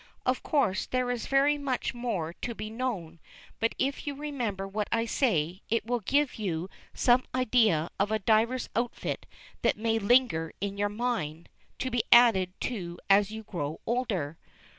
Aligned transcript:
Of 0.25 0.41
course, 0.41 0.87
there 0.87 1.11
is 1.11 1.27
very 1.27 1.59
much 1.59 1.93
more 1.93 2.33
to 2.41 2.55
be 2.55 2.71
known, 2.71 3.19
but 3.59 3.75
if 3.77 4.07
you 4.07 4.15
remember 4.15 4.67
what 4.67 4.87
I 4.91 5.05
say, 5.05 5.61
it 5.69 5.85
will 5.85 5.99
give 5.99 6.39
you 6.39 6.71
some 6.91 7.23
idea 7.35 7.91
of 7.99 8.09
a 8.09 8.17
diver's 8.17 8.67
outfit 8.75 9.27
that 9.61 9.77
may 9.77 9.99
linger 9.99 10.53
in 10.59 10.75
your 10.75 10.89
mind, 10.89 11.49
to 11.77 11.91
be 11.91 12.01
added 12.11 12.59
to 12.61 12.97
as 13.11 13.29
you 13.29 13.43
grow 13.43 13.79
older. 13.85 14.39